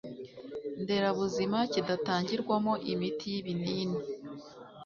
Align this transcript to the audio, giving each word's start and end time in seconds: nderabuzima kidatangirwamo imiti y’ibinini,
nderabuzima 0.81 1.57
kidatangirwamo 1.71 2.73
imiti 2.93 3.25
y’ibinini, 3.33 3.99